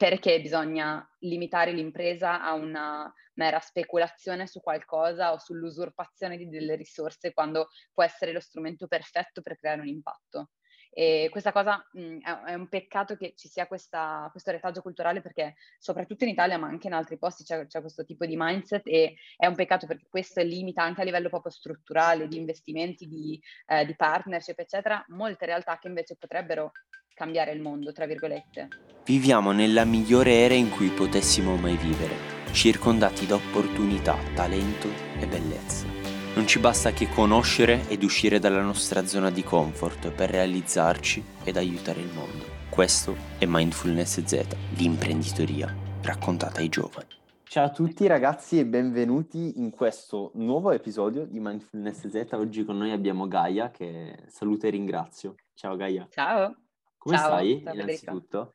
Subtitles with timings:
[0.00, 7.34] perché bisogna limitare l'impresa a una mera speculazione su qualcosa o sull'usurpazione di delle risorse
[7.34, 10.52] quando può essere lo strumento perfetto per creare un impatto.
[10.88, 15.56] E questa cosa mh, è, un peccato che ci sia questa, questo retaggio culturale perché
[15.78, 19.16] soprattutto in Italia ma anche in altri posti c'è, c'è, questo tipo di mindset e
[19.36, 23.84] è un peccato perché questo limita anche a livello proprio strutturale di investimenti, di, eh,
[23.84, 26.72] di partnership eccetera, molte realtà che invece potrebbero
[27.20, 28.68] cambiare il mondo, tra virgolette.
[29.04, 32.14] Viviamo nella migliore era in cui potessimo mai vivere,
[32.52, 35.84] circondati da opportunità, talento e bellezza.
[36.34, 41.58] Non ci basta che conoscere ed uscire dalla nostra zona di comfort per realizzarci ed
[41.58, 42.46] aiutare il mondo.
[42.70, 47.08] Questo è Mindfulness Z, l'imprenditoria raccontata ai giovani.
[47.42, 52.32] Ciao a tutti ragazzi e benvenuti in questo nuovo episodio di Mindfulness Z.
[52.32, 55.34] Oggi con noi abbiamo Gaia che saluto e ringrazio.
[55.52, 56.06] Ciao Gaia.
[56.08, 56.54] Ciao.
[57.00, 58.54] Come Ciao, stai innanzitutto?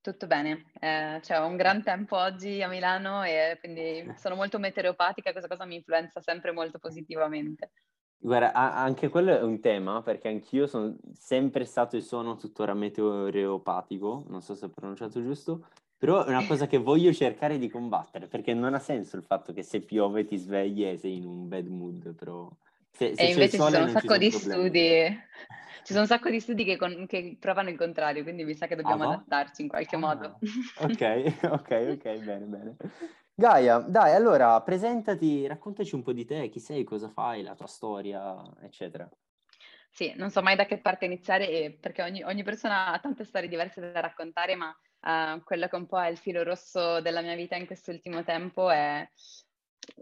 [0.00, 5.32] Tutto bene, eh, c'è un gran tempo oggi a Milano e quindi sono molto meteoropatica,
[5.32, 7.72] questa cosa mi influenza sempre molto positivamente.
[8.18, 14.26] Guarda, anche quello è un tema perché anch'io sono sempre stato e sono tuttora meteoropatico,
[14.28, 15.66] non so se ho pronunciato giusto,
[15.98, 19.52] però è una cosa che voglio cercare di combattere perché non ha senso il fatto
[19.52, 22.48] che se piove ti svegli e sei in un bad mood, però
[22.92, 25.20] se, se e invece ci sono un sacco di studi,
[25.82, 28.66] ci sono un sacco di studi che, con, che, provano il contrario, quindi mi sa
[28.66, 30.38] che dobbiamo ah, adattarci in qualche ah, modo.
[30.80, 32.76] Ok, ok, ok, bene, bene.
[33.34, 37.66] Gaia, dai, allora presentati, raccontaci un po' di te, chi sei, cosa fai, la tua
[37.66, 39.08] storia, eccetera.
[39.90, 43.48] Sì, non so mai da che parte iniziare perché ogni, ogni persona ha tante storie
[43.48, 47.34] diverse da raccontare, ma uh, quello che un po' è il filo rosso della mia
[47.34, 49.06] vita in quest'ultimo tempo è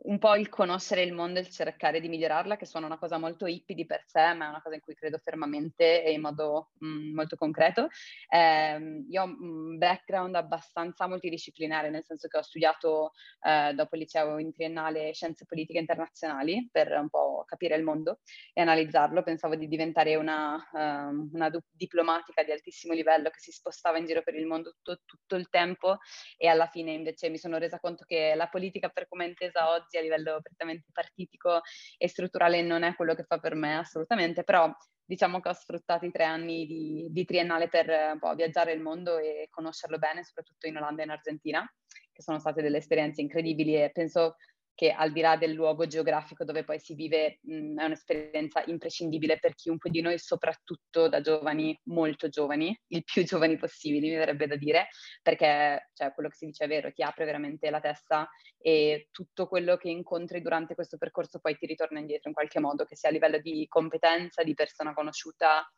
[0.03, 3.19] un po' il conoscere il mondo e il cercare di migliorarla, che suona una cosa
[3.19, 6.21] molto hippie di per sé, ma è una cosa in cui credo fermamente e in
[6.21, 7.89] modo mh, mm, molto concreto.
[8.29, 14.03] Eh, io ho un background abbastanza multidisciplinare, nel senso che ho studiato eh, dopo il
[14.03, 18.21] liceo in triennale scienze politiche internazionali per un po' capire il mondo
[18.53, 19.23] e analizzarlo.
[19.23, 24.23] Pensavo di diventare una, uh, una diplomatica di altissimo livello che si spostava in giro
[24.23, 25.99] per il mondo tutto, tutto il tempo
[26.37, 29.70] e alla fine invece mi sono resa conto che la politica per come è intesa
[29.71, 31.61] oggi a livello prettamente partitico
[31.97, 34.73] e strutturale non è quello che fa per me assolutamente, però
[35.05, 38.81] diciamo che ho sfruttato i tre anni di, di triennale per un po' viaggiare il
[38.81, 41.75] mondo e conoscerlo bene, soprattutto in Olanda e in Argentina,
[42.13, 44.37] che sono state delle esperienze incredibili e penso
[44.81, 49.39] che al di là del luogo geografico dove poi si vive mh, è un'esperienza imprescindibile
[49.39, 54.47] per chiunque di noi, soprattutto da giovani, molto giovani, il più giovani possibili mi verrebbe
[54.47, 54.89] da dire,
[55.21, 58.27] perché cioè, quello che si dice è vero, ti apre veramente la testa
[58.57, 62.87] e tutto quello che incontri durante questo percorso poi ti ritorna indietro in qualche modo,
[62.87, 65.71] che sia a livello di competenza, di persona conosciuta,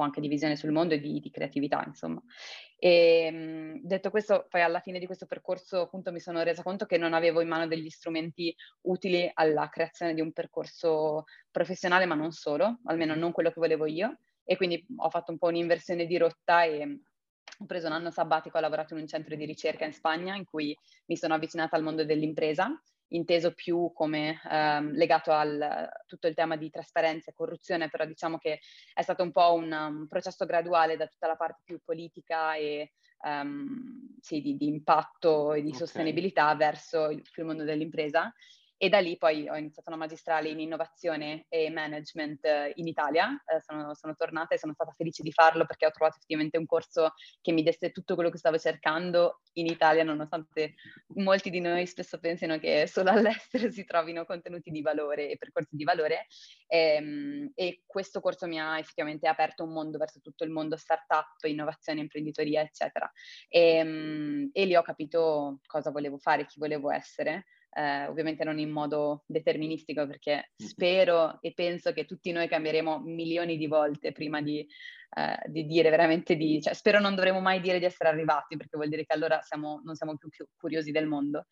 [0.00, 2.22] o anche di visione sul mondo e di, di creatività, insomma.
[2.76, 6.98] E detto questo, poi alla fine di questo percorso appunto mi sono resa conto che
[6.98, 12.32] non avevo in mano degli strumenti utili alla creazione di un percorso professionale, ma non
[12.32, 14.18] solo, almeno non quello che volevo io.
[14.44, 17.00] E quindi ho fatto un po' un'inversione di rotta e
[17.60, 20.44] ho preso un anno sabbatico, ho lavorato in un centro di ricerca in Spagna in
[20.44, 26.34] cui mi sono avvicinata al mondo dell'impresa inteso più come ehm, legato a tutto il
[26.34, 28.60] tema di trasparenza e corruzione, però diciamo che
[28.92, 32.92] è stato un po' un, un processo graduale da tutta la parte più politica e
[33.22, 35.78] um, sì, di, di, impatto e di okay.
[35.78, 38.32] sostenibilità verso il, il mondo dell'impresa
[38.82, 43.30] e da lì poi ho iniziato una magistrale in innovazione e management eh, in Italia,
[43.44, 46.64] eh, sono, sono, tornata e sono stata felice di farlo perché ho trovato effettivamente un
[46.64, 50.76] corso che mi desse tutto quello che stavo cercando in Italia, nonostante
[51.16, 55.76] molti di noi spesso pensino che solo all'estero si trovino contenuti di valore e percorsi
[55.76, 56.26] di valore.
[56.66, 60.78] E, ehm, e questo corso mi ha effettivamente aperto un mondo verso tutto il mondo
[60.78, 63.12] startup, innovazione, imprenditoria, eccetera.
[63.46, 68.58] E, ehm, e lì ho capito cosa volevo fare, chi volevo essere eh, ovviamente non
[68.58, 74.42] in modo deterministico perché spero e penso che tutti noi cambieremo milioni di volte prima
[74.42, 78.56] di, eh, di dire veramente di, cioè spero non dovremo mai dire di essere arrivati
[78.56, 81.46] perché vuol dire che allora siamo, non siamo più curiosi del mondo.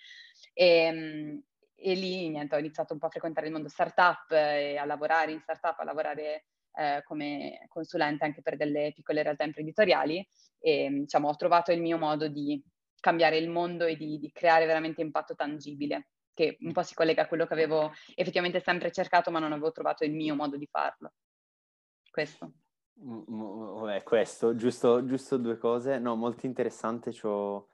[0.53, 1.43] E, ehm,
[1.81, 5.31] e lì niente, ho iniziato un po' a frequentare il mondo startup e a lavorare
[5.31, 10.27] in startup, a lavorare eh, come consulente anche per delle piccole realtà imprenditoriali
[10.59, 12.61] e diciamo, ho trovato il mio modo di
[13.01, 17.23] cambiare il mondo e di, di creare veramente impatto tangibile, che un po' si collega
[17.23, 20.69] a quello che avevo effettivamente sempre cercato, ma non avevo trovato il mio modo di
[20.71, 21.13] farlo.
[22.11, 22.53] Questo.
[23.01, 25.99] Vabbè, questo, giusto, giusto due cose.
[25.99, 27.65] No, molto interessante ciò,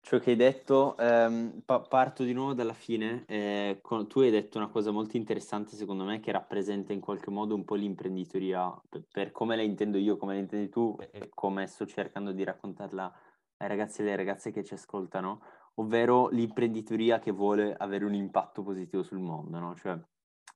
[0.00, 0.96] ciò che hai detto.
[0.98, 3.24] Um, pa- parto di nuovo dalla fine.
[3.26, 7.30] Eh, con, tu hai detto una cosa molto interessante, secondo me, che rappresenta in qualche
[7.30, 11.28] modo un po' l'imprenditoria per, per come la intendo io, come la intendi tu e
[11.28, 13.12] come sto cercando di raccontarla
[13.62, 15.40] ai ragazzi e alle ragazze che ci ascoltano,
[15.74, 19.74] ovvero l'imprenditoria che vuole avere un impatto positivo sul mondo, no?
[19.74, 19.98] Cioè,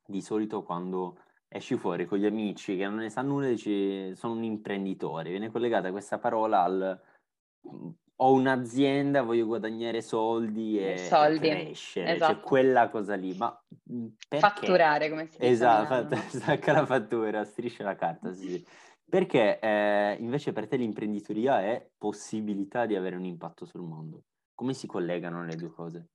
[0.04, 1.18] di solito quando
[1.48, 5.50] esci fuori con gli amici che non ne sanno nulla dici sono un imprenditore, viene
[5.50, 7.00] collegata questa parola al
[8.18, 11.48] ho un'azienda, voglio guadagnare soldi e, soldi.
[11.48, 12.32] e crescere, cioè esatto.
[12.32, 13.62] cioè quella cosa lì, ma
[14.28, 14.38] perché?
[14.38, 15.50] Fatturare, come si dice.
[15.50, 18.64] Esatto, stacca la fattura, striscia la carta, sì.
[19.08, 24.24] Perché eh, invece per te l'imprenditoria è possibilità di avere un impatto sul mondo.
[24.54, 26.08] Come si collegano le due cose?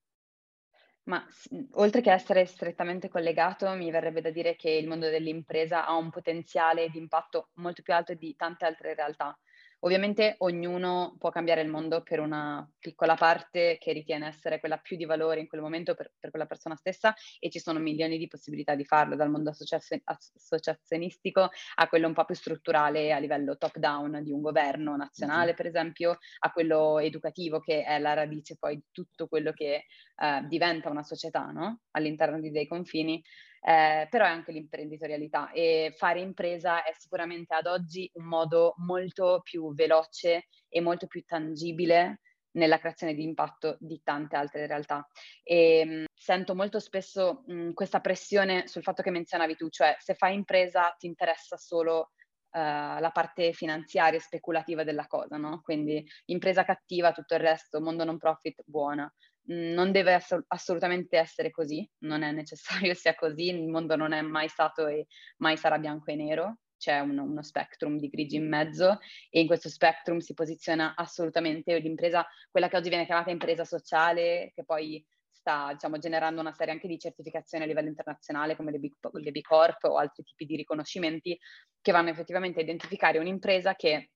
[1.04, 1.26] Ma
[1.74, 6.10] oltre che essere strettamente collegato, mi verrebbe da dire che il mondo dell'impresa ha un
[6.10, 9.38] potenziale di impatto molto più alto di tante altre realtà.
[9.84, 14.96] Ovviamente ognuno può cambiare il mondo per una piccola parte che ritiene essere quella più
[14.96, 18.28] di valore in quel momento per, per quella persona stessa e ci sono milioni di
[18.28, 23.58] possibilità di farlo, dal mondo associazio- associazionistico a quello un po' più strutturale a livello
[23.58, 25.56] top down di un governo nazionale, mm-hmm.
[25.56, 29.86] per esempio, a quello educativo che è la radice poi di tutto quello che
[30.16, 31.82] eh, diventa una società no?
[31.92, 33.22] all'interno di dei confini
[33.62, 39.42] eh, però è anche l'imprenditorialità e fare impresa è sicuramente ad oggi un modo molto
[39.44, 42.22] più veloce e molto più tangibile
[42.54, 45.08] nella creazione di impatto di tante altre realtà.
[45.44, 50.16] E mh, sento molto spesso mh, questa pressione sul fatto che menzionavi tu, cioè se
[50.16, 52.12] fai impresa ti interessa solo
[52.52, 55.62] uh, la parte finanziaria e speculativa della cosa, no?
[55.62, 59.12] Quindi impresa cattiva, tutto il resto, mondo non profit, buona.
[59.44, 64.14] Mhmm, non deve ass- assolutamente essere così, non è necessario sia così, il mondo non
[64.14, 65.08] è mai stato e
[65.38, 69.00] mai sarà bianco e nero, c'è uno, uno spectrum di grigi in mezzo
[69.30, 74.52] e in questo spectrum si posiziona assolutamente l'impresa, quella che oggi viene chiamata impresa sociale,
[74.56, 78.80] che poi sta diciamo, generando una serie anche di certificazioni a livello internazionale come le
[78.80, 81.38] B, le B Corp o altri tipi di riconoscimenti
[81.82, 84.12] che vanno effettivamente a identificare un'impresa che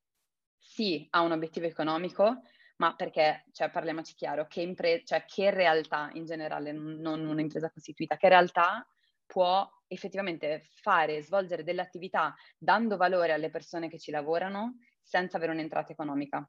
[0.58, 2.42] sì ha un obiettivo economico,
[2.78, 8.18] ma perché, cioè, parliamoci chiaro, che, impre- cioè, che realtà in generale, non un'impresa costituita,
[8.18, 8.86] che realtà
[9.26, 15.52] può effettivamente fare, svolgere delle attività dando valore alle persone che ci lavorano senza avere
[15.54, 16.48] un'entrata economica.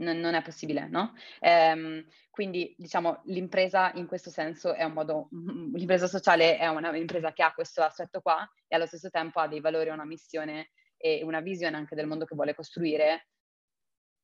[0.00, 1.12] Non, non è possibile, no?
[1.40, 5.28] Ehm, quindi, diciamo, l'impresa in questo senso è un modo,
[5.74, 9.60] l'impresa sociale è un'impresa che ha questo aspetto qua e allo stesso tempo ha dei
[9.60, 13.26] valori, una missione e una visione anche del mondo che vuole costruire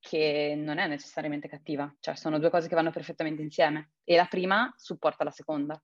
[0.04, 3.92] che non è necessariamente cattiva, cioè sono due cose che vanno perfettamente insieme.
[4.04, 5.82] E la prima supporta la seconda.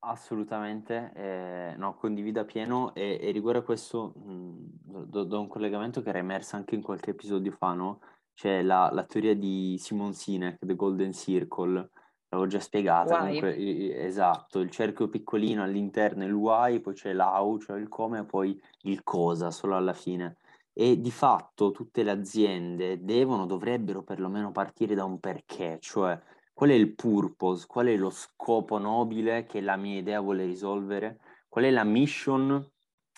[0.00, 6.00] Assolutamente, eh, no, condivido pieno e, e riguardo a questo mh, do, do, un collegamento
[6.00, 8.00] che era emerso anche in qualche episodio fa, no?
[8.32, 11.90] C'è la, la teoria di Simon Sinek, The Golden Circle,
[12.30, 13.56] l'avevo già spiegata, comunque,
[14.04, 18.24] esatto, il cerchio piccolino all'interno è il why, poi c'è l'how, cioè il come, e
[18.24, 20.38] poi il cosa, solo alla fine
[20.80, 26.16] e di fatto tutte le aziende devono, dovrebbero perlomeno partire da un perché, cioè
[26.54, 31.18] qual è il purpose, qual è lo scopo nobile che la mia idea vuole risolvere,
[31.48, 32.64] qual è la mission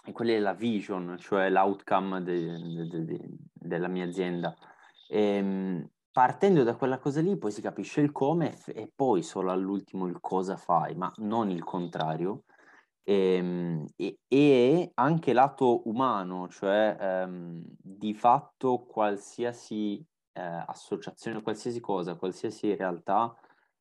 [0.06, 4.56] e qual è la vision, cioè l'outcome de, de, de, della mia azienda.
[5.06, 9.50] E, ehm, partendo da quella cosa lì poi si capisce il come e poi solo
[9.50, 12.44] all'ultimo il cosa fai, ma non il contrario.
[13.10, 19.96] Ehm, e, e, anche lato umano, cioè ehm, di fatto qualsiasi
[20.32, 23.36] eh, associazione, qualsiasi cosa, qualsiasi realtà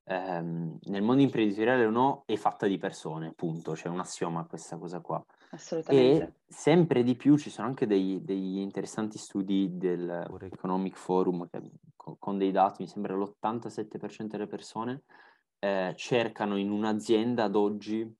[0.06, 4.78] ehm, nel mondo imprenditoriale o no è fatta di persone, punto, c'è un assioma questa
[4.80, 5.24] cosa qua.
[5.52, 6.24] Assolutamente.
[6.24, 11.48] E sempre di più ci sono anche dei, degli interessanti studi del World Economic Forum
[11.48, 11.62] che,
[11.96, 15.04] con, con, dei dati, mi sembra l'87% delle persone
[15.60, 18.18] eh, cercano in un'azienda ad oggi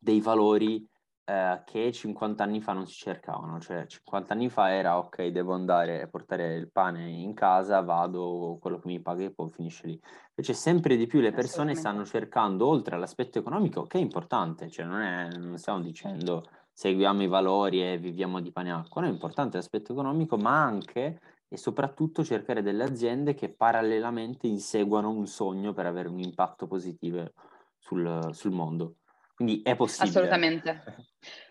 [0.00, 0.84] dei valori
[1.24, 5.52] eh, che 50 anni fa non si cercavano, cioè 50 anni fa era ok, devo
[5.52, 9.86] andare a portare il pane in casa, vado, quello che mi paga e poi finisce
[9.86, 10.00] lì.
[10.34, 14.86] Invece sempre di più le persone stanno cercando, oltre all'aspetto economico, che è importante, cioè
[14.86, 19.10] non, è, non stiamo dicendo seguiamo i valori e viviamo di pane e acqua, non
[19.10, 25.26] è importante l'aspetto economico, ma anche e soprattutto cercare delle aziende che parallelamente inseguano un
[25.26, 27.32] sogno per avere un impatto positivo
[27.76, 28.94] sul, sul mondo.
[29.40, 30.10] Quindi è possibile.
[30.10, 30.84] Assolutamente.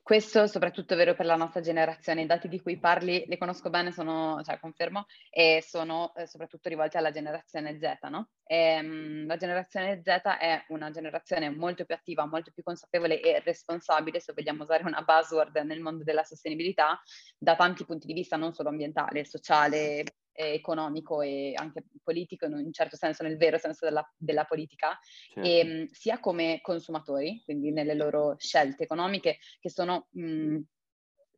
[0.04, 2.22] Questo soprattutto è vero per la nostra generazione.
[2.22, 6.70] I dati di cui parli li conosco bene, sono, cioè confermo, e sono eh, soprattutto
[6.70, 8.30] rivolti alla generazione Z, no?
[8.44, 10.08] E, um, la generazione Z
[10.40, 15.02] è una generazione molto più attiva, molto più consapevole e responsabile, se vogliamo usare una
[15.02, 17.02] buzzword nel mondo della sostenibilità,
[17.40, 20.04] da tanti punti di vista, non solo ambientale, sociale,
[20.48, 24.98] economico e anche politico, in un certo senso, nel vero senso della, della politica,
[25.34, 25.48] certo.
[25.48, 30.58] e, ehm, sia come consumatori, quindi nelle loro scelte economiche, che sono mh,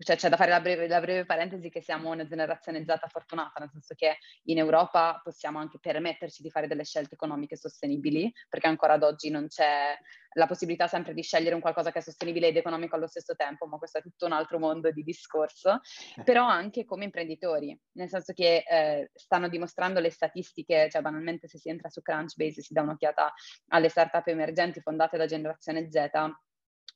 [0.04, 3.60] cioè c'è da fare la breve, la breve, parentesi che siamo una generazione Z fortunata,
[3.60, 8.68] nel senso che in Europa possiamo anche permetterci di fare delle scelte economiche sostenibili, perché
[8.68, 9.98] ancora ad oggi non c'è
[10.36, 13.66] la possibilità sempre di scegliere un qualcosa che è sostenibile ed economico allo stesso tempo,
[13.68, 15.82] ma questo è tutto un altro mondo di discorso,
[16.16, 16.24] eh.
[16.24, 21.58] però anche come imprenditori, nel senso che eh, stanno dimostrando le statistiche, cioè banalmente se
[21.58, 23.34] si entra su Crunchbase e si dà un'occhiata
[23.70, 26.10] alle startup emergenti fondate da generazione Z,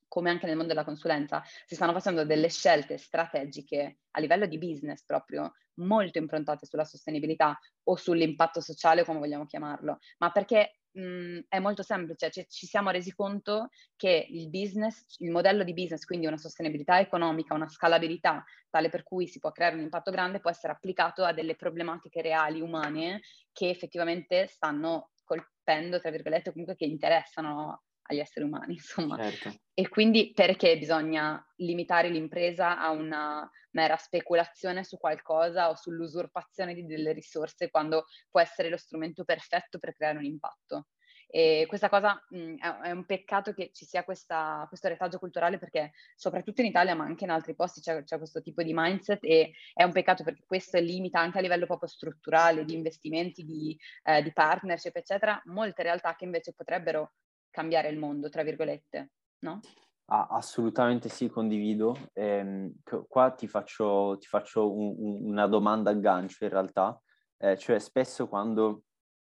[0.08, 4.58] come anche nel mondo della consulenza, si stanno facendo delle scelte strategiche a livello di
[4.58, 11.40] business proprio molto improntate sulla sostenibilità o sull'impatto sociale, come vogliamo chiamarlo, ma perché mh,
[11.50, 16.06] è molto semplice, cioè, ci siamo resi conto che il business, il modello di business,
[16.06, 20.40] quindi una sostenibilità economica, una scalabilità tale per cui si può creare un impatto grande,
[20.40, 23.22] può essere applicato a delle problematiche reali umane
[23.52, 29.18] che effettivamente stanno colpendo, tra virgolette, comunque che interessano agli esseri umani, insomma.
[29.18, 29.54] Certo.
[29.74, 36.86] E quindi perché bisogna limitare l'impresa a una mera speculazione su qualcosa o sull'usurpazione di
[36.86, 40.88] delle risorse quando può essere lo strumento perfetto per creare un impatto?
[41.28, 45.92] E questa cosa mh, è, un peccato che ci sia questa, questo retaggio culturale perché
[46.16, 49.52] soprattutto in Italia ma anche in altri posti c'è, c'è, questo tipo di mindset e
[49.74, 54.22] è un peccato perché questo limita anche a livello proprio strutturale di investimenti, di, eh,
[54.22, 57.14] di partnership eccetera, molte realtà che invece potrebbero
[57.56, 59.62] cambiare il mondo, tra virgolette, no?
[60.08, 61.96] Ah, assolutamente sì, condivido.
[62.12, 62.74] Eh,
[63.08, 67.02] qua ti faccio, ti faccio un, un, una domanda a gancio in realtà,
[67.38, 68.84] eh, cioè spesso quando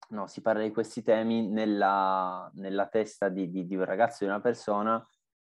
[0.09, 4.29] no, si parla di questi temi nella, nella testa di, di, di, un ragazzo, di
[4.29, 5.03] una persona,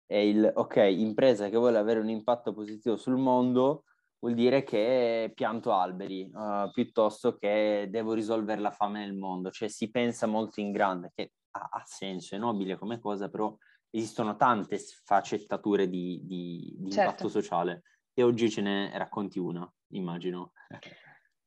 [0.06, 3.84] è il ok, impresa che vuole avere un impatto positivo sul mondo
[4.18, 9.68] vuol dire che pianto alberi uh, piuttosto che devo risolvere la fame nel mondo, cioè
[9.68, 13.56] si pensa molto in grande, che ha, senso, è nobile come cosa, però
[13.90, 17.10] esistono tante sfaccettature di, di, di certo.
[17.10, 17.82] impatto sociale
[18.14, 20.52] e oggi ce ne racconti una, immagino.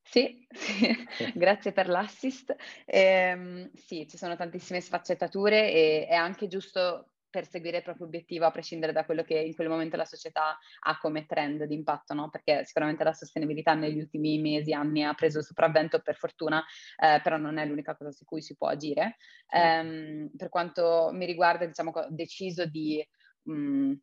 [0.01, 1.31] Sì, sì.
[1.33, 2.55] grazie per l'assist.
[2.85, 8.51] Eh, sì, ci sono tantissime sfaccettature e è anche giusto perseguire il proprio obiettivo a
[8.51, 12.30] prescindere da quello che in quel momento la società ha come trend di impatto, no?
[12.30, 16.63] perché sicuramente la sostenibilità negli ultimi mesi, anni ha preso il sopravvento per fortuna,
[16.98, 19.18] eh, però non è l'unica cosa su cui si può agire.
[19.50, 23.06] Eh, per quanto mi riguarda, diciamo, ho deciso di
[23.50, 23.94] mm,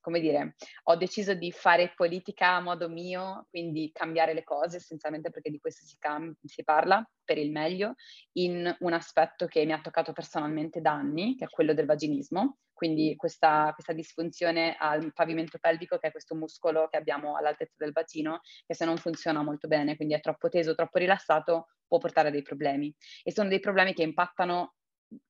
[0.00, 5.30] come dire, ho deciso di fare politica a modo mio, quindi cambiare le cose essenzialmente
[5.30, 7.94] perché di questo si, cam- si parla per il meglio,
[8.32, 12.58] in un aspetto che mi ha toccato personalmente da anni, che è quello del vaginismo,
[12.72, 17.92] quindi questa, questa, disfunzione al pavimento pelvico, che è questo muscolo che abbiamo all'altezza del
[17.92, 22.28] bacino, che se non funziona molto bene, quindi è troppo teso, troppo rilassato, può portare
[22.28, 22.94] a dei problemi.
[23.22, 24.74] E sono dei problemi che impattano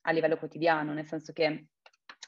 [0.02, 1.66] a livello quotidiano, nel senso che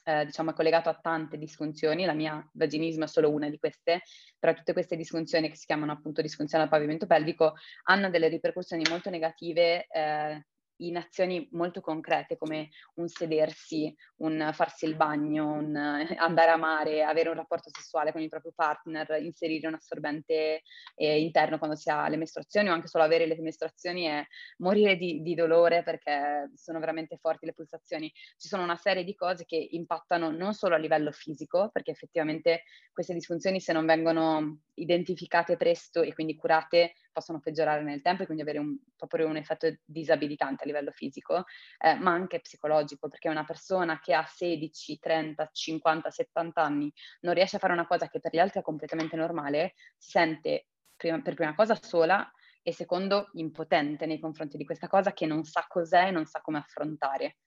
[0.09, 4.01] eh, diciamo, è collegato a tante disfunzioni, la mia vaginismo è solo una di queste,
[4.39, 8.83] però tutte queste disfunzioni che si chiamano appunto disfunzione al pavimento pelvico hanno delle ripercussioni
[8.89, 10.45] molto negative eh,
[10.79, 17.03] in azioni molto concrete come un sedersi, un farsi il bagno, un andare a mare,
[17.03, 20.61] avere un rapporto sessuale con il proprio partner, inserire un assorbente
[20.95, 24.95] eh, interno quando si ha le mestruazioni o anche solo avere le mestruazioni e morire
[24.95, 28.11] di, di, dolore perché sono veramente forti le pulsazioni.
[28.37, 32.63] Ci sono una serie di cose che impattano non solo a livello fisico, perché effettivamente
[32.91, 38.25] queste disfunzioni se non vengono identificate presto e quindi curate possono peggiorare nel tempo e
[38.25, 41.45] quindi avere un, proprio un effetto disabilitante a livello fisico,
[41.79, 47.33] eh, ma anche psicologico, perché una persona che ha 16, 30, 50, 70 anni non
[47.33, 51.21] riesce a fare una cosa che per gli altri è completamente normale, si sente prima,
[51.21, 52.29] per prima cosa sola
[52.61, 56.41] e secondo impotente nei confronti di questa cosa che non sa cos'è e non sa
[56.41, 57.37] come affrontare.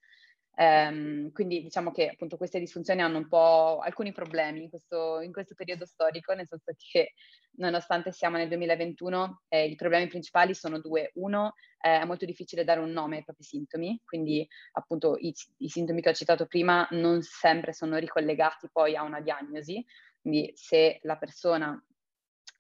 [0.55, 5.33] Um, quindi diciamo che appunto queste disfunzioni hanno un po' alcuni problemi in questo, in
[5.33, 7.15] questo periodo storico, nel senso che
[7.57, 11.11] nonostante siamo nel 2021, eh, i problemi principali sono due.
[11.15, 15.69] Uno, eh, è molto difficile dare un nome ai propri sintomi, quindi appunto i, i
[15.69, 19.85] sintomi che ho citato prima non sempre sono ricollegati poi a una diagnosi,
[20.21, 21.83] quindi se la persona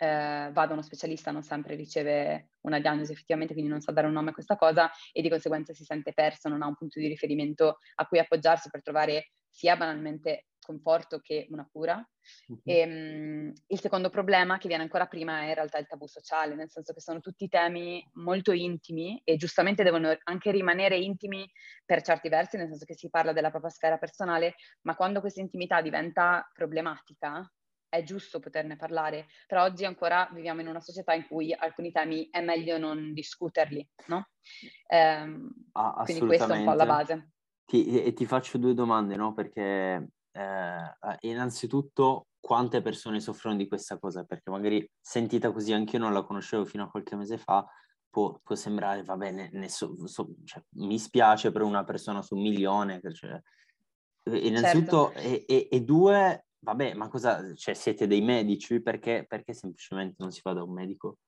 [0.02, 4.08] eh, va da uno specialista non sempre riceve una diagnosi effettivamente, quindi non sa dare
[4.08, 6.98] un nome a questa cosa e di conseguenza si sente perso, non ha un punto
[6.98, 12.04] di riferimento a cui appoggiarsi per trovare sia banalmente conforto che una cura.
[12.48, 12.60] Uh-huh.
[12.64, 16.56] E, um, il secondo problema che viene ancora prima è in realtà il tabù sociale,
[16.56, 21.48] nel senso che sono tutti temi molto intimi e giustamente devono anche rimanere intimi
[21.84, 25.40] per certi versi, nel senso che si parla della propria sfera personale, ma quando questa
[25.40, 27.48] intimità diventa problematica,
[27.92, 32.26] è giusto poterne parlare, però oggi ancora viviamo in una società in cui alcuni temi
[32.30, 34.28] è meglio non discuterli, no?
[34.88, 37.32] Eh, ah, quindi questa è un po' la base.
[37.66, 39.34] Ti, e ti faccio due domande, no?
[39.34, 46.02] Perché eh, innanzitutto quante persone soffrono di questa cosa, perché magari sentita così anche io
[46.02, 47.62] non la conoscevo fino a qualche mese fa,
[48.08, 52.36] può, può sembrare, va bene, ne so, so, cioè, mi spiace per una persona su
[52.36, 53.38] un milione, cioè,
[54.24, 55.28] innanzitutto, certo.
[55.28, 60.30] e, e, e, due, vabbè, ma cosa, cioè siete dei medici, perché, perché semplicemente non
[60.32, 61.18] si va da un medico?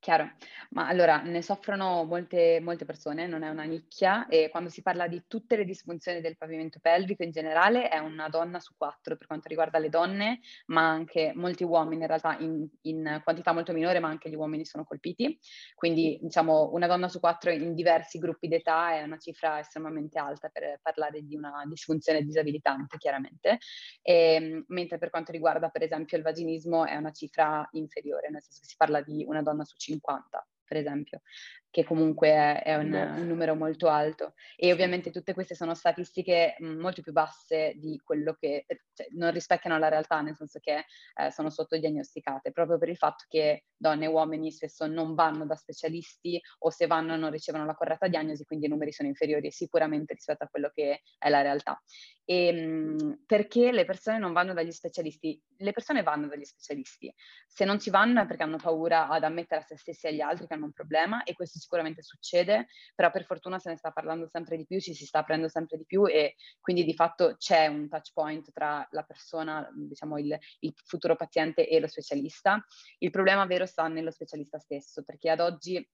[0.00, 0.30] Chiaro,
[0.70, 5.08] ma allora ne soffrono molte, molte persone, non è una nicchia e quando si parla
[5.08, 9.26] di tutte le disfunzioni del pavimento pelvico in generale è una donna su quattro per
[9.26, 13.98] quanto riguarda le donne, ma anche molti uomini in realtà in, in quantità molto minore,
[13.98, 15.36] ma anche gli uomini sono colpiti.
[15.74, 20.48] Quindi diciamo una donna su quattro in diversi gruppi d'età è una cifra estremamente alta
[20.48, 23.58] per parlare di una disfunzione disabilitante, chiaramente.
[24.02, 28.42] E, ehm, mentre per quanto riguarda per esempio il vaginismo è una cifra inferiore, nel
[28.42, 31.22] senso che si parla di una donna su 50 per esempio,
[31.70, 34.34] che comunque è, è un, un, numero molto alto.
[34.56, 39.32] E ovviamente tutte queste sono statistiche mh, molto più basse di quello che cioè, non
[39.32, 40.84] rispecchiano la realtà, nel senso che
[41.14, 45.54] eh, sono sottodiagnosticate, proprio per il fatto che donne e uomini spesso non vanno da
[45.54, 50.14] specialisti o se vanno non ricevono la corretta diagnosi, quindi i numeri sono inferiori sicuramente
[50.14, 51.80] rispetto a quello che è la realtà.
[52.24, 55.40] E, mh, perché le persone non vanno dagli specialisti?
[55.58, 57.12] Le persone vanno dagli specialisti.
[57.46, 60.20] Se non ci vanno è perché hanno paura ad ammettere a se stessi e agli
[60.20, 63.90] altri che hanno un problema e questo sicuramente succede, però per fortuna se ne sta
[63.90, 67.36] parlando sempre di più, ci si sta aprendo sempre di più e quindi di fatto
[67.36, 72.64] c'è un touch point tra la persona, diciamo il, il futuro paziente e lo specialista.
[72.98, 75.86] Il problema vero sta nello specialista stesso, perché ad oggi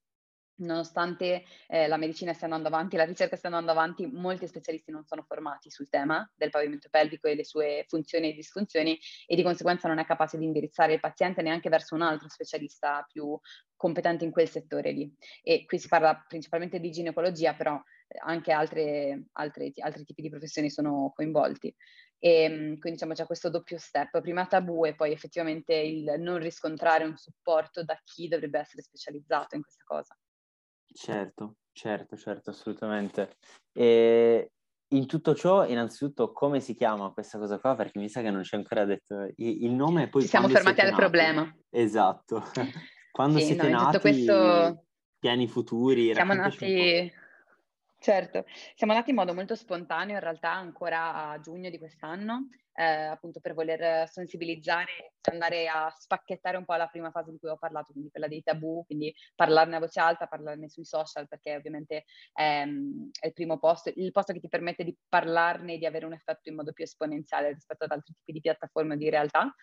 [0.57, 5.05] Nonostante eh, la medicina stia andando avanti, la ricerca stia andando avanti, molti specialisti non
[5.05, 8.97] sono formati sul tema del pavimento pelvico e le sue funzioni e disfunzioni
[9.27, 13.05] e di conseguenza non è capace di indirizzare il paziente neanche verso un altro specialista
[13.11, 13.37] più
[13.75, 15.13] competente in quel settore lì.
[15.43, 17.75] E qui si parla principalmente di ginecologia, però
[18.07, 21.75] eh, anche altre, altre, altri tipi di professioni sono coinvolti.
[22.19, 26.39] E ehm, quindi diciamo c'è questo doppio step, prima tabù e poi effettivamente il non
[26.39, 30.17] riscontrare un supporto da chi dovrebbe essere specializzato in questa cosa.
[30.93, 33.37] Certo, certo, certo, assolutamente.
[33.73, 34.50] E
[34.95, 37.75] in tutto ciò, innanzitutto, come si chiama questa cosa qua?
[37.75, 40.09] Perché mi sa che non c'è ancora detto il nome.
[40.09, 40.99] Poi Ci siamo fermati al nati.
[40.99, 41.57] problema.
[41.70, 42.42] Esatto.
[43.11, 44.85] quando sì, siete no, nati, questo...
[45.18, 46.12] piani futuri.
[46.14, 47.12] Siamo nati...
[48.05, 48.44] Certo,
[48.75, 53.40] siamo nati in modo molto spontaneo, in realtà ancora a giugno di quest'anno, eh, appunto
[53.40, 57.93] per voler sensibilizzare, andare a spacchettare un po' la prima fase di cui ho parlato,
[57.93, 62.65] quindi quella dei tabù, quindi parlarne a voce alta, parlarne sui social, perché ovviamente è,
[62.65, 66.13] è il primo posto, il posto che ti permette di parlarne e di avere un
[66.13, 69.55] effetto in modo più esponenziale rispetto ad altri tipi di piattaforme di realtà.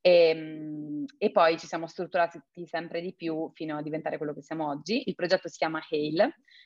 [0.00, 4.42] E, ehm, e poi ci siamo strutturati sempre di più fino a diventare quello che
[4.42, 5.02] siamo oggi.
[5.08, 6.20] Il progetto si chiama Hail,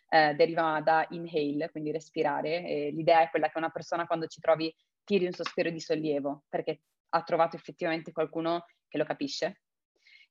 [0.09, 2.91] eh, deriva da inhale, quindi respirare.
[2.91, 6.81] l'idea è quella che una persona quando ci trovi tiri un sospiro di sollievo perché
[7.15, 9.63] ha trovato effettivamente qualcuno che lo capisce.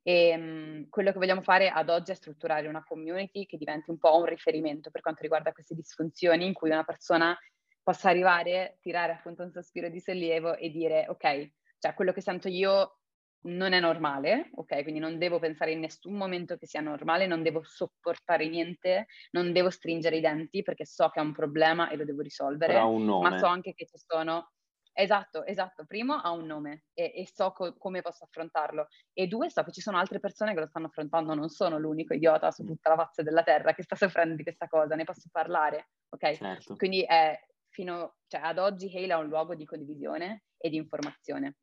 [0.01, 3.97] E um, quello che vogliamo fare ad oggi è strutturare una community che diventi un
[3.97, 7.37] po' un riferimento per quanto riguarda queste disfunzioni, in cui una persona
[7.81, 12.49] possa arrivare, tirare appunto un sospiro di sollievo e dire ok, cioè quello che sento
[12.49, 12.97] io
[13.45, 14.83] non è normale, ok?
[14.83, 19.51] Quindi non devo pensare in nessun momento che sia normale, non devo sopportare niente, non
[19.51, 22.73] devo stringere i denti perché so che ha un problema e lo devo risolvere,
[23.21, 24.51] ma so anche che ci sono
[24.95, 25.85] Esatto, esatto.
[25.85, 28.87] Primo ha un nome e, e so co- come posso affrontarlo.
[29.11, 32.13] E due, so che ci sono altre persone che lo stanno affrontando, non sono l'unico
[32.13, 35.29] idiota su tutta la faccia della terra che sta soffrendo di questa cosa, ne posso
[35.31, 36.33] parlare, ok?
[36.35, 36.75] Certo.
[36.75, 41.55] Quindi è fino, cioè ad oggi Hale è un luogo di condivisione e di informazione.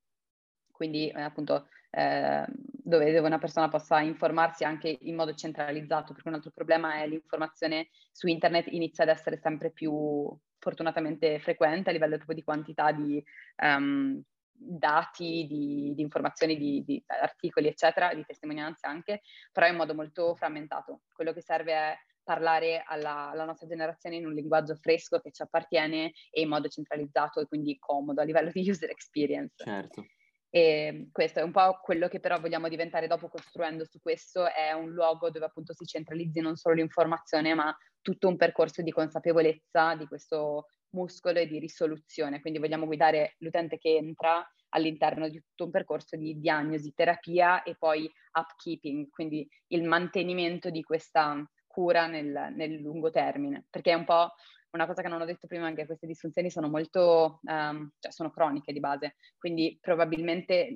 [0.72, 6.28] Quindi eh, appunto eh, dove, dove una persona possa informarsi anche in modo centralizzato, perché
[6.28, 11.92] un altro problema è l'informazione su internet inizia ad essere sempre più fortunatamente frequente a
[11.92, 13.22] livello proprio di quantità di
[13.62, 19.94] um, dati, di, di informazioni, di, di, articoli, eccetera, di testimonianze anche, però in modo
[19.94, 21.00] molto frammentato.
[21.12, 25.42] Quello che serve è parlare alla, alla, nostra generazione in un linguaggio fresco che ci
[25.42, 29.64] appartiene e in modo centralizzato e quindi comodo a livello di user experience.
[29.64, 30.04] Certo.
[30.50, 34.72] E questo è un po' quello che però vogliamo diventare dopo costruendo su questo, è
[34.72, 39.94] un luogo dove appunto si centralizzi non solo l'informazione, ma tutto un percorso di consapevolezza
[39.94, 42.40] di questo muscolo e di risoluzione.
[42.40, 47.76] Quindi vogliamo guidare l'utente che entra all'interno di tutto un percorso di diagnosi, terapia e
[47.76, 54.04] poi upkeeping, quindi il mantenimento di questa cura nel, nel lungo termine, perché è un
[54.04, 54.32] po'
[54.72, 58.12] una cosa che non ho detto prima è che queste disfunzioni sono molto, um, cioè
[58.12, 60.68] sono croniche di base, quindi probabilmente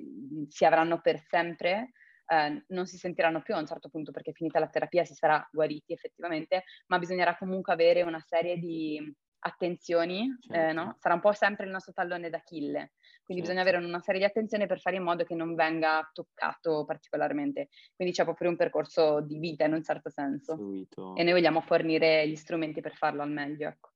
[0.49, 1.91] si avranno per sempre,
[2.27, 5.47] eh, non si sentiranno più a un certo punto perché finita la terapia si sarà
[5.51, 9.13] guariti effettivamente, ma bisognerà comunque avere una serie di
[9.45, 10.73] attenzioni, eh, Certo.
[10.73, 10.95] no?
[10.99, 12.93] sarà un po' sempre il nostro tallone d'Achille.
[13.23, 13.77] Quindi bisogna Certo.
[13.77, 17.69] avere una serie di attenzioni per fare in modo che non venga toccato particolarmente.
[17.95, 20.55] Quindi c'è proprio un percorso di vita in un certo senso.
[20.55, 21.15] Seguito.
[21.15, 23.67] E noi vogliamo fornire gli strumenti per farlo al meglio.
[23.67, 23.91] Ecco.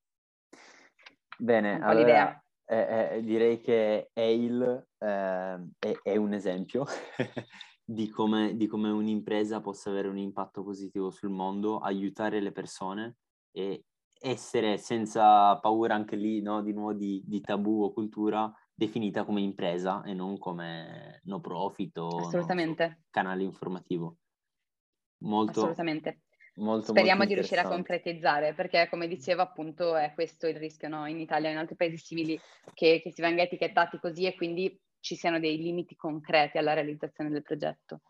[1.37, 6.85] Bene, allora eh, eh, direi che Ale eh, è, è un esempio
[7.83, 13.15] di come, di come un'impresa possa avere un impatto positivo sul mondo, aiutare le persone
[13.51, 13.85] e
[14.19, 19.41] essere senza paura anche lì, no, di nuovo di, di tabù o cultura, definita come
[19.41, 24.17] impresa e non come no profit o Assolutamente, canale informativo.
[25.21, 26.21] Molto, assolutamente.
[26.55, 30.89] molto, Speriamo molto di riuscire a concretizzare, perché come dicevo appunto è questo il rischio
[30.89, 31.05] no?
[31.07, 32.39] in Italia e in altri paesi simili,
[32.73, 37.29] che, che si venga etichettati così e quindi ci siano dei limiti concreti alla realizzazione
[37.29, 38.01] del progetto.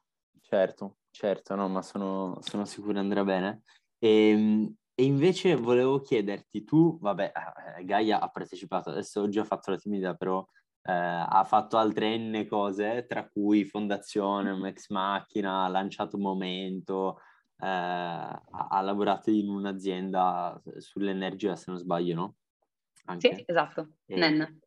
[0.42, 3.62] Certo, certo, no, ma sono, sono sicuro andrà bene.
[4.00, 7.32] E, e invece volevo chiederti, tu, vabbè,
[7.78, 10.46] eh, Gaia ha partecipato, adesso oggi ha fatto la timida, però
[10.82, 16.24] eh, ha fatto altre N cose, tra cui fondazione, un ex macchina, ha lanciato un
[16.24, 17.20] momento,
[17.60, 22.36] eh, ha, ha lavorato in un'azienda sull'energia, se non sbaglio, no?
[23.06, 23.36] Anche.
[23.36, 24.60] Sì, esatto, E- Nen.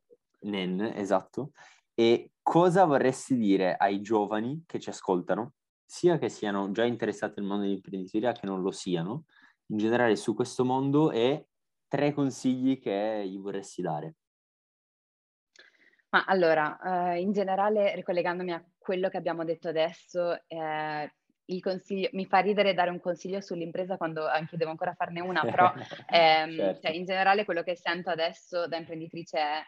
[0.45, 1.51] Nen, esatto.
[1.93, 5.53] E cosa vorresti dire ai giovani che ci ascoltano,
[5.85, 9.25] sia che siano già interessati al mondo dell'imprenditoria che non lo siano,
[9.67, 11.49] in generale su questo mondo e
[11.89, 14.15] tre consigli che gli vorresti dare?
[16.11, 21.15] Ma allora, eh, in generale, ricollegandomi a quello che abbiamo detto adesso, eh,
[21.47, 25.41] il consiglio, mi fa ridere dare un consiglio sull'impresa quando anche devo ancora farne una,
[25.41, 25.73] però
[26.09, 26.81] ehm, Certo.
[26.81, 29.63] cioè, in generale quello che sento adesso da imprenditrice è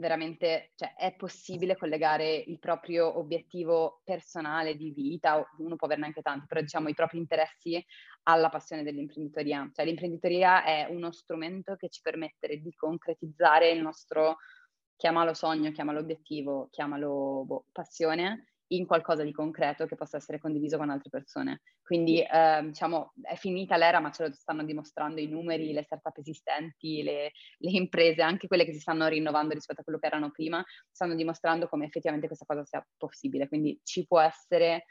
[0.00, 6.22] veramente, cioè è possibile collegare il proprio obiettivo personale di vita, uno può averne anche
[6.22, 7.84] tanti, però diciamo i propri interessi
[8.24, 9.70] alla passione dell'imprenditoria.
[9.72, 14.38] Cioè l'imprenditoria è uno strumento che ci permette di concretizzare il nostro,
[14.96, 20.76] chiamalo sogno, chiamalo obiettivo, chiamalo boh, passione, in qualcosa di concreto che possa essere condiviso
[20.76, 21.62] con altre persone.
[21.82, 26.16] Quindi eh, diciamo è finita l'era, ma ce lo stanno dimostrando i numeri, le startup
[26.18, 30.30] esistenti, le, le imprese, anche quelle che si stanno rinnovando rispetto a quello che erano
[30.30, 33.48] prima, stanno dimostrando come effettivamente questa cosa sia possibile.
[33.48, 34.84] Quindi ci può essere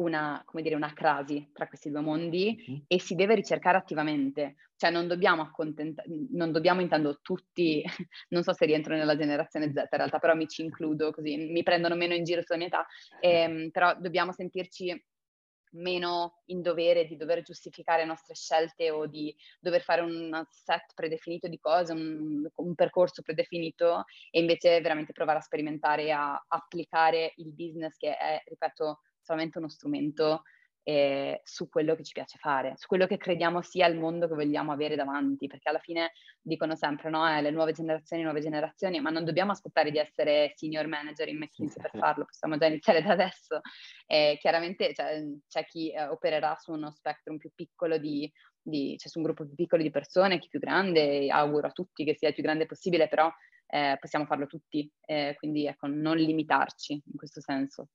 [0.00, 2.86] una, come dire, una crasi tra questi due mondi Mhm.
[2.86, 4.56] e si deve ricercare attivamente.
[4.76, 7.82] Cioè non dobbiamo accontentare, non dobbiamo intendo tutti,
[8.30, 11.62] non so se rientro nella generazione Z in realtà, però mi ci includo così, mi
[11.62, 12.86] prendono meno in giro sulla mia età,
[13.18, 15.04] ehm, però dobbiamo sentirci
[15.72, 20.94] meno in dovere di dover giustificare le nostre scelte o di dover fare un set
[20.94, 27.34] predefinito di cose, un, un percorso predefinito e invece veramente provare a sperimentare a applicare
[27.36, 28.98] il business che è, ripeto,
[29.30, 30.42] solamente uno strumento
[30.82, 34.34] eh, su quello che ci piace fare, su quello che crediamo sia il mondo che
[34.34, 39.00] vogliamo avere davanti, perché alla fine dicono sempre, no, eh, le nuove generazioni, nuove generazioni,
[39.00, 43.02] ma non dobbiamo aspettare di essere senior manager in McKinsey per farlo, possiamo già iniziare
[43.02, 43.60] da adesso.
[44.06, 49.08] Eh, chiaramente cioè, c'è chi eh, opererà su uno spectrum più piccolo di, di, cioè
[49.08, 52.28] su un gruppo più piccolo di persone, chi più grande, auguro a tutti che sia
[52.28, 53.30] il più grande possibile, però
[53.66, 57.90] eh, possiamo farlo tutti, eh, quindi ecco, non limitarci in questo senso.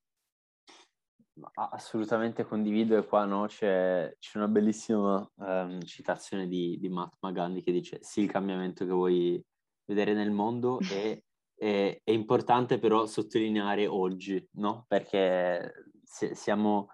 [1.56, 7.62] Assolutamente condivido e qua no, c'è, c'è una bellissima ehm, citazione di, di Mahatma Gandhi
[7.62, 9.44] che dice sì il cambiamento che vuoi
[9.84, 11.22] vedere nel mondo è,
[11.56, 14.86] è- è importante però sottolineare oggi, no?
[14.88, 15.74] Perché
[16.06, 16.88] se- siamo,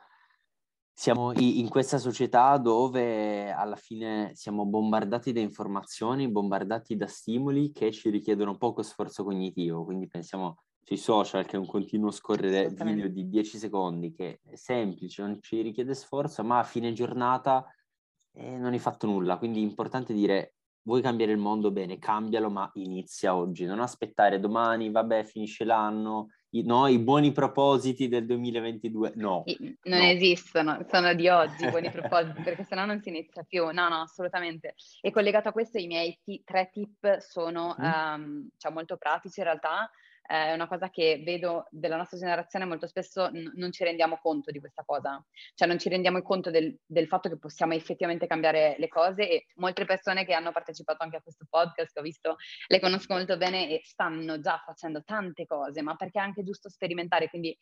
[0.93, 7.91] siamo in questa società dove alla fine siamo bombardati da informazioni, bombardati da stimoli che
[7.91, 13.07] ci richiedono poco sforzo cognitivo, quindi pensiamo sui social che è un continuo scorrere video
[13.07, 17.65] di 10 secondi che è semplice, non ci richiede sforzo, ma a fine giornata
[18.33, 19.37] eh, non hai fatto nulla.
[19.37, 24.39] Quindi è importante dire vuoi cambiare il mondo bene, cambialo, ma inizia oggi, non aspettare
[24.39, 29.43] domani, vabbè, finisce l'anno, i, no, i buoni propositi del 2022, no.
[29.83, 30.05] Non no.
[30.05, 33.65] esistono, sono di oggi i buoni propositi, perché sennò non si inizia più.
[33.65, 34.73] No, no, assolutamente.
[35.01, 37.85] E collegato a questo, i miei ti- tre tip sono Mhm.
[37.85, 39.89] ehm, cioè, molto pratici in realtà.
[40.31, 44.49] È una cosa che vedo della nostra generazione molto spesso n- non ci rendiamo conto
[44.49, 45.21] di questa cosa,
[45.55, 49.47] cioè non ci rendiamo conto del, del fatto che possiamo effettivamente cambiare le cose e
[49.55, 53.35] molte persone che hanno partecipato anche a questo podcast, che ho visto, le conosco molto
[53.35, 57.53] bene e stanno già facendo tante cose, ma perché è anche giusto sperimentare, quindi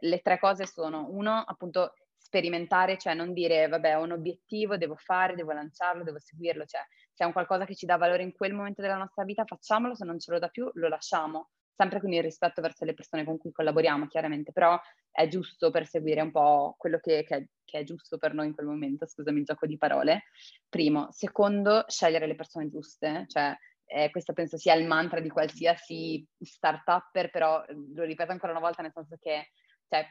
[0.00, 4.96] le tre cose sono, uno, appunto, sperimentare, cioè non dire, vabbè, ho un obiettivo, devo
[4.96, 8.32] fare, devo lanciarlo, devo seguirlo, cioè se è un qualcosa che ci dà valore in
[8.32, 11.48] quel momento della nostra vita, facciamolo, se non ce lo dà più, lo lasciamo.
[11.78, 14.76] Sempre con il rispetto verso le persone con cui collaboriamo, chiaramente, però
[15.12, 18.66] è giusto perseguire un po' quello che, che, che è giusto per noi in quel
[18.66, 20.24] momento, scusami il gioco di parole.
[20.68, 21.06] Primo.
[21.12, 27.30] Secondo, scegliere le persone giuste, cioè eh, questo penso sia il mantra di qualsiasi start-upper,
[27.30, 27.64] però
[27.94, 29.52] lo ripeto ancora una volta nel senso che,
[29.88, 30.04] cioè,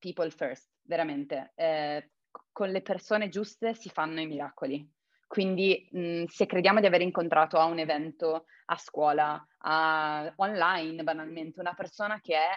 [0.00, 1.52] people first, veramente.
[1.54, 2.10] Eh,
[2.50, 4.90] con le persone giuste si fanno i miracoli.
[5.32, 11.58] Quindi mh, se crediamo di aver incontrato a un evento, a scuola, a, online banalmente,
[11.58, 12.50] una persona che è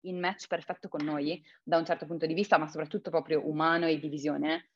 [0.00, 3.86] in match perfetto con noi da un certo punto di vista, ma soprattutto proprio umano
[3.86, 4.72] e di visione,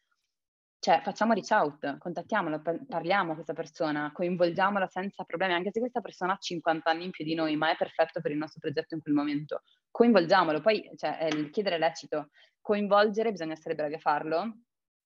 [0.78, 6.00] cioè facciamo reach out, contattiamolo, parliamo con questa persona, coinvolgiamola senza problemi, anche se questa
[6.00, 8.94] persona ha 50 anni in più di noi, ma è perfetto per il nostro progetto
[8.94, 9.61] in quel momento.
[9.90, 12.30] Coinvolgiamolo, poi cioè, il chiedere lecito,
[12.62, 14.54] coinvolgere bisogna essere bravi a farlo,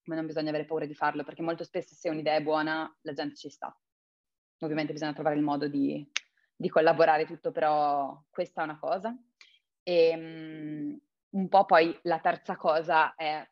[0.04, 3.12] ma non bisogna avere paura di farlo, perché molto spesso se un'idea è buona la
[3.12, 3.76] gente ci sta.
[4.60, 6.08] Ovviamente bisogna trovare il modo di,
[6.54, 9.16] di collaborare tutto, però questa è una cosa.
[9.82, 13.46] E um, un po' poi la terza cosa è,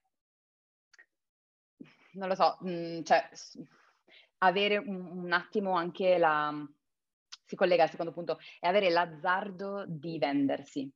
[2.13, 3.29] non lo so, mh, mm, cioè
[4.39, 6.53] avere un, un attimo anche la,
[7.45, 10.91] si collega al secondo punto, è avere l'azzardo di vendersi.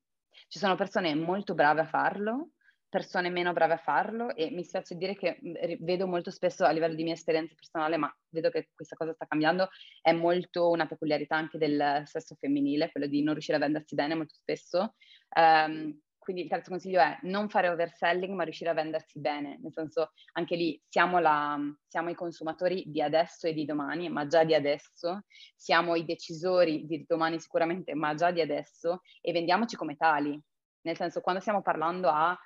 [0.49, 2.51] Ci sono persone molto brave a farlo,
[2.97, 5.39] persone meno brave a farlo e mi spiace dire che
[5.81, 9.27] vedo molto spesso a livello di mia esperienza personale, ma vedo che questa cosa sta
[9.27, 9.69] cambiando,
[10.01, 14.15] è molto una peculiarità anche del sesso femminile, quello di non riuscire a vendersi bene
[14.15, 14.95] molto spesso.
[15.37, 19.73] Um, quindi il terzo consiglio è non fare overselling, ma riuscire a vendersi bene, nel
[19.73, 24.43] senso anche lì siamo, la, siamo i consumatori di adesso e di domani, ma già
[24.43, 29.97] di adesso, siamo i decisori di domani sicuramente, ma già di adesso, e vendiamoci come
[29.97, 30.41] tali.
[30.81, 32.37] Nel senso, quando stiamo parlando a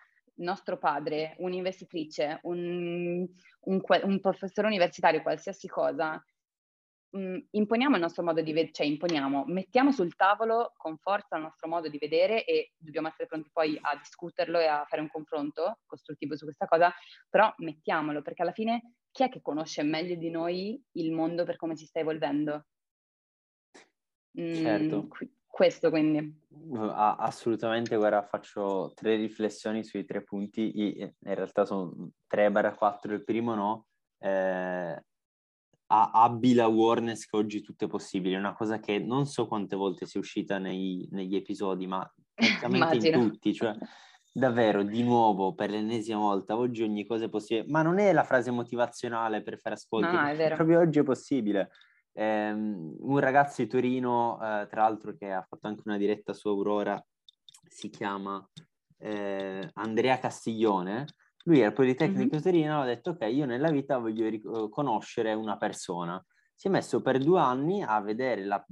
[0.42, 3.26] nostro padre, un'investitrice, un,
[3.61, 6.22] un, un professore universitario, qualsiasi cosa,
[7.11, 11.37] mh, mm, imponiamo il nostro modo di vedere, cioè imponiamo, mettiamo sul tavolo con forza
[11.37, 15.03] il nostro modo di vedere e dobbiamo essere pronti poi a discuterlo e a fare
[15.03, 16.92] un confronto costruttivo su questa cosa,
[17.29, 21.57] però mettiamolo perché alla fine chi è che conosce meglio di noi il mondo per
[21.57, 22.66] come si sta evolvendo?
[24.33, 25.03] Certo.
[25.03, 25.09] Mm,
[25.50, 26.32] questo quindi.
[26.72, 33.86] assolutamente, guarda, faccio tre riflessioni sui tre punti, in realtà sono 3-4, il primo no,
[34.20, 35.04] eh,
[35.86, 40.20] abbi l'awareness che oggi tutto è possibile, una cosa che non so quante volte sia
[40.20, 43.76] uscita nei, negli episodi, ma praticamente in tutti, cioè
[44.32, 48.22] davvero di nuovo per l'ennesima volta oggi ogni cosa è possibile, ma non è la
[48.22, 51.70] frase motivazionale per fare ascolti, no, proprio oggi è possibile.
[52.20, 56.48] Eh, un ragazzo di Torino, eh, tra l'altro, che ha fatto anche una diretta su
[56.48, 57.02] Aurora,
[57.66, 58.46] si chiama
[58.98, 61.06] eh, Andrea Castiglione.
[61.44, 62.42] Lui al Politecnico mm-hmm.
[62.42, 66.22] Torino ha detto: Ok, io nella vita voglio ric- conoscere una persona.
[66.54, 68.62] Si è messo per due anni a vedere la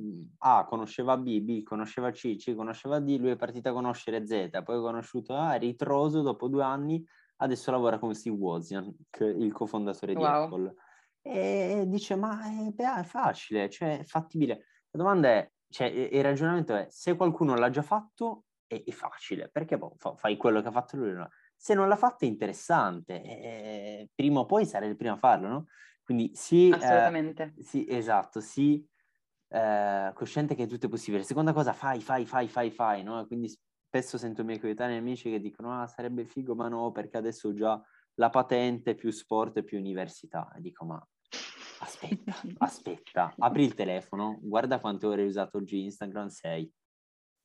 [0.40, 4.60] A, conosceva B, B conosceva C, C conosceva D, lui è partito a conoscere Z,
[4.62, 7.02] poi ha conosciuto A, ritroso dopo due anni,
[7.36, 10.20] adesso lavora con Steve Wozniak, il cofondatore wow.
[10.20, 10.74] di Apple
[11.28, 14.64] e dice ma è, beh, è facile, cioè è fattibile.
[14.90, 19.50] La domanda è, cioè il ragionamento è, se qualcuno l'ha già fatto è, è facile,
[19.50, 21.12] perché boh, fa, fai quello che ha fatto lui.
[21.12, 21.28] No?
[21.54, 25.48] Se non l'ha fatto è interessante, e, prima o poi sarai il primo a farlo,
[25.48, 25.66] no?
[26.02, 27.54] Quindi sì, assolutamente.
[27.56, 28.82] Eh, sì, esatto, sì,
[29.48, 31.22] eh, cosciente che tutto è possibile.
[31.22, 33.26] Seconda cosa, fai, fai, fai, fai, fai, no?
[33.26, 33.48] Quindi
[33.88, 37.48] spesso sento i miei coetanei amici che dicono, ah, sarebbe figo, ma no, perché adesso
[37.48, 37.78] ho già
[38.14, 40.50] la patente più sport più università.
[40.56, 41.06] E dico, ma
[41.80, 46.70] aspetta, aspetta, apri il telefono, guarda quante ore hai usato oggi Instagram, sei.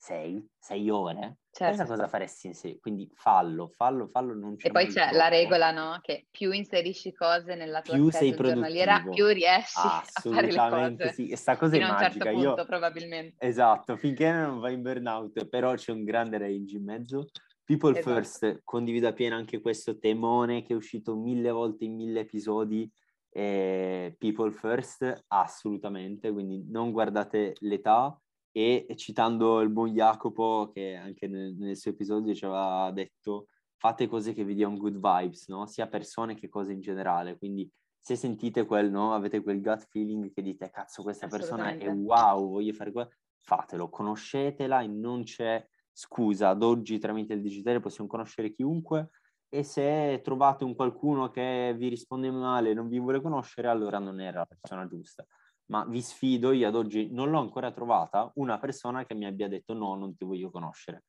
[0.04, 0.46] Sei?
[0.60, 1.38] Sei ore?
[1.50, 1.78] Certo.
[1.78, 5.16] Pensa cosa faresti in sé, quindi fallo, fallo, fallo, non c'è E poi c'è troppo.
[5.16, 6.00] la regola, no?
[6.02, 11.14] Che più inserisci cose nella tua più sei giornaliera, più riesci a fare le cose.
[11.14, 12.12] sì, questa cosa Fino è magica.
[12.12, 12.66] Certo punto, Io...
[12.66, 13.48] probabilmente.
[13.48, 17.28] Esatto, finché non vai in burnout, però c'è un grande range in mezzo.
[17.64, 18.14] People esatto.
[18.14, 22.92] first, condivido appieno anche questo temone che è uscito mille volte in mille episodi.
[23.36, 28.16] Eh, people first, assolutamente, quindi non guardate l'età
[28.52, 34.08] e citando il buon Jacopo che anche nel, nel suo episodio ci aveva detto fate
[34.08, 35.66] cose che vi diano good vibes, no?
[35.66, 37.70] sia persone che cose in generale, quindi
[38.00, 39.14] se sentite quel, no?
[39.14, 43.10] avete quel gut feeling che dite cazzo questa persona è wow, voglio fare quello,
[43.42, 49.10] fatelo, conoscetela e non c'è scusa, ad oggi tramite il digitale possiamo conoscere chiunque
[49.54, 54.00] e se trovate un qualcuno che vi risponde male e non vi vuole conoscere, allora
[54.00, 55.24] non era la persona giusta.
[55.68, 59.48] Ma vi sfido, io ad oggi non l'ho ancora trovata, una persona che mi abbia
[59.48, 61.04] detto no, non ti voglio conoscere.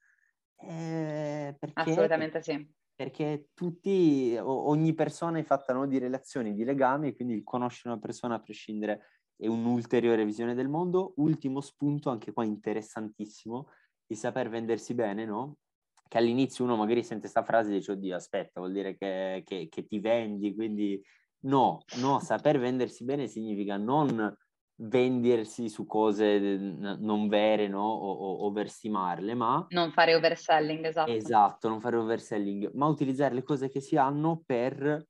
[0.57, 2.70] Eh, perché, Assolutamente sì.
[2.94, 8.02] Perché tutti, ogni persona è fatta no, di relazioni, di legami, quindi il conoscere una
[8.02, 11.14] persona a prescindere e un'ulteriore visione del mondo.
[11.16, 13.70] Ultimo spunto, anche qua interessantissimo,
[14.09, 15.57] il saper vendersi bene, no?
[16.06, 19.68] Che all'inizio uno magari sente questa frase e dice, oddio, aspetta, vuol dire che, che,
[19.68, 21.02] che ti vendi, quindi
[21.40, 24.36] no, no, saper vendersi bene significa non
[24.76, 27.84] vendersi su cose non vere, no?
[27.84, 29.64] O, o overstimarle, ma...
[29.70, 31.10] Non fare overselling, esatto.
[31.10, 35.06] Esatto, non fare overselling, ma utilizzare le cose che si hanno per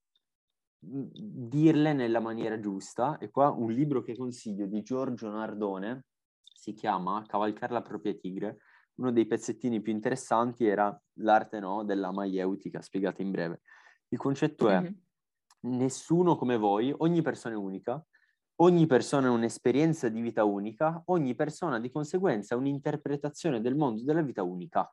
[0.78, 3.16] dirle nella maniera giusta.
[3.18, 6.04] E qua un libro che consiglio di Giorgio Nardone,
[6.42, 8.58] si chiama Cavalcare la propria tigre.
[8.96, 13.62] Uno dei pezzettini più interessanti era l'arte no, della maieutica, spiegata in breve.
[14.08, 14.92] Il concetto è, mm-hmm.
[15.60, 18.04] nessuno come voi, ogni persona è unica,
[18.56, 24.04] ogni persona ha un'esperienza di vita unica, ogni persona di conseguenza ha un'interpretazione del mondo
[24.04, 24.88] della vita unica.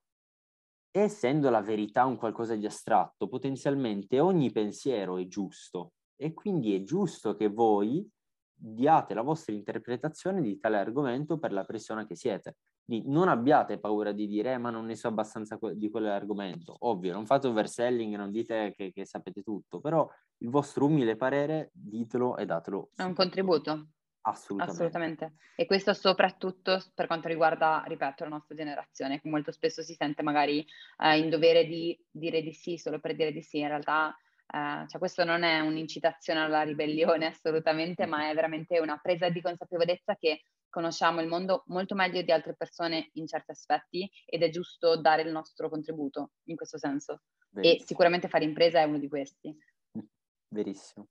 [0.92, 6.84] essendo la verità un qualcosa di astratto, potenzialmente ogni pensiero è giusto e quindi è
[6.84, 8.08] giusto che voi
[8.54, 12.58] diate la vostra interpretazione di tale argomento per la persona che siete.
[12.86, 16.76] Non abbiate paura di dire, eh, ma non ne so abbastanza di quell'argomento.
[16.80, 21.70] Ovvio, non fate overselling, non dite che, che sapete tutto, però il vostro umile parere
[21.74, 22.90] ditelo e datelo.
[22.96, 23.88] È un contributo.
[24.24, 24.74] Assolutamente.
[24.74, 25.34] Assolutamente.
[25.56, 30.22] E questo soprattutto per quanto riguarda, ripeto, la nostra generazione, che molto spesso si sente
[30.22, 30.66] magari
[30.98, 33.60] eh, in dovere di dire di sì solo per dire di sì.
[33.60, 34.16] In realtà,
[34.48, 39.42] eh, cioè questo non è un'incitazione alla ribellione assolutamente, ma è veramente una presa di
[39.42, 44.50] consapevolezza che conosciamo il mondo molto meglio di altre persone in certi aspetti ed è
[44.50, 47.22] giusto dare il nostro contributo in questo senso.
[47.48, 47.82] Benissimo.
[47.82, 49.56] E sicuramente fare impresa è uno di questi.
[50.50, 51.10] Verissimo.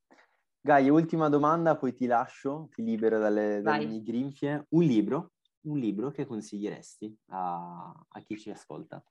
[0.62, 4.66] Gaia, ultima domanda, poi ti lascio, ti libero dalle, dalle mie grinfie.
[4.70, 9.02] Un libro, un libro che consiglieresti a, a chi ci ascolta?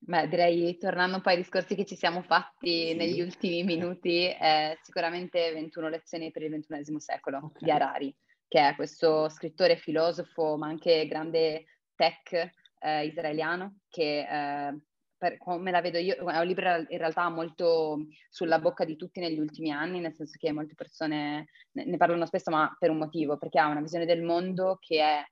[0.00, 2.94] Beh, direi, tornando un po' ai discorsi che ci siamo fatti sì.
[2.94, 7.62] negli ultimi minuti, eh, sicuramente 21 lezioni per il XXI secolo okay.
[7.62, 8.16] di Harari,
[8.54, 11.64] che è questo scrittore, filosofo, ma anche grande
[11.96, 14.80] tech eh, israeliano, che eh,
[15.18, 19.18] per come la vedo io, è un libro in realtà molto sulla bocca di tutti
[19.18, 23.38] negli ultimi anni, nel senso che molte persone ne, parlano spesso, ma per un motivo,
[23.38, 25.24] perché ha una visione del mondo che è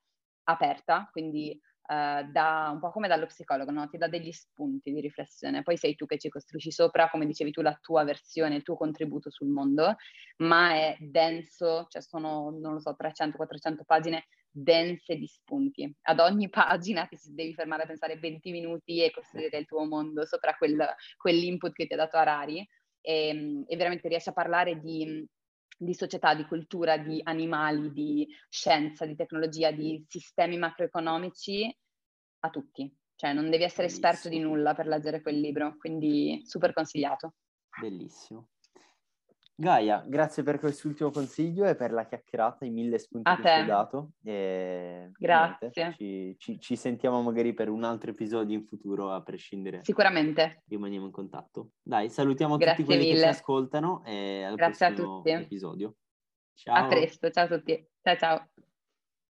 [0.48, 3.88] aperta, quindi Uh, da, un po' come dallo psicologo, no?
[3.88, 7.50] ti dà degli spunti di riflessione, poi sei tu che ci costruisci sopra, come dicevi
[7.50, 9.96] tu, la tua versione, il tuo contributo sul mondo,
[10.38, 15.92] ma è denso, cioè sono, non lo so, 300-400 pagine dense di spunti.
[16.02, 20.24] Ad ogni pagina ti devi fermare a pensare 20 minuti e costruire il tuo mondo
[20.26, 22.66] sopra quel, quell'input che ti ha dato Harari
[23.00, 25.26] e, ehm, e veramente riesci a parlare di
[25.76, 31.74] di società, di cultura, di animali, di scienza, di tecnologia, di sistemi macroeconomici
[32.40, 32.94] a tutti.
[33.14, 34.08] Cioè non devi essere Bellissimo.
[34.10, 37.34] esperto di nulla per leggere quel libro, quindi super consigliato.
[37.80, 38.48] Bellissimo.
[39.54, 43.48] Gaia, grazie per quest'ultimo consiglio e per la chiacchierata, i mille spunti a che ci
[43.48, 44.12] hai dato.
[44.24, 45.70] E, grazie.
[45.94, 49.80] Ci, ci, ci, sentiamo magari per un altro episodio in futuro, a prescindere.
[49.82, 50.62] Sicuramente.
[50.66, 51.72] Rimaniamo in contatto.
[51.82, 53.14] Dai, salutiamo grazie tutti quelli mille.
[53.14, 55.94] che ci ascoltano e al grazie prossimo episodio.
[56.54, 56.84] Ciao.
[56.84, 57.88] A presto, ciao a tutti.
[58.00, 58.48] Ciao ciao.